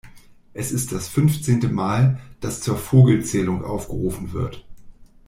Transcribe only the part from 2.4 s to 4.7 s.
zur Vogelzählung aufgerufen wird.